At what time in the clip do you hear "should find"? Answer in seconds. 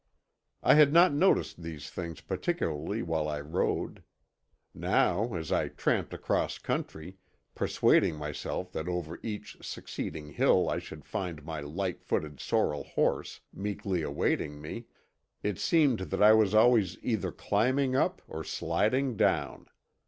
10.79-11.43